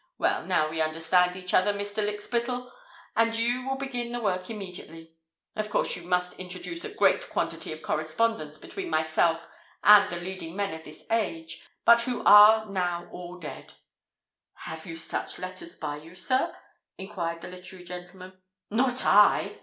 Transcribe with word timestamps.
Well, 0.17 0.47
now 0.47 0.67
we 0.67 0.81
understand 0.81 1.35
each 1.35 1.53
other, 1.53 1.71
Mr. 1.75 2.03
Lykspittal; 2.03 2.71
and 3.15 3.35
you 3.37 3.67
will 3.69 3.75
begin 3.75 4.11
the 4.13 4.19
work 4.19 4.49
immediately. 4.49 5.13
Of 5.55 5.69
course 5.69 5.95
you 5.95 6.01
must 6.07 6.39
introduce 6.39 6.83
a 6.83 6.91
great 6.91 7.29
quantity 7.29 7.71
of 7.71 7.83
correspondence 7.83 8.57
between 8.57 8.89
myself 8.89 9.47
and 9.83 10.09
the 10.09 10.19
leading 10.19 10.55
men 10.55 10.73
of 10.73 10.83
this 10.85 11.05
age, 11.11 11.61
but 11.85 12.01
who 12.01 12.23
are 12.25 12.65
now 12.65 13.09
all 13.11 13.37
dead." 13.37 13.75
"Have 14.65 14.87
you 14.87 14.93
any 14.93 14.97
such 15.01 15.37
letters 15.37 15.75
by 15.75 15.97
you, 15.97 16.15
sir?" 16.15 16.51
enquired 16.97 17.41
the 17.41 17.49
literary 17.49 17.85
gentleman. 17.85 18.41
"Not 18.71 19.05
I!" 19.05 19.59